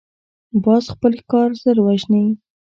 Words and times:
باز 0.63 0.83
خپل 0.93 1.11
ښکار 1.19 1.49
ژر 1.61 1.77
وژني 1.81 2.25